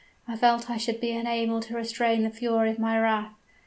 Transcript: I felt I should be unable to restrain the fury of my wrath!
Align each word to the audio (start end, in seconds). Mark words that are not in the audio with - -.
I 0.27 0.35
felt 0.35 0.67
I 0.67 0.77
should 0.77 0.99
be 0.99 1.11
unable 1.11 1.59
to 1.61 1.75
restrain 1.75 2.23
the 2.23 2.31
fury 2.31 2.71
of 2.71 2.79
my 2.79 2.97
wrath! 2.99 3.35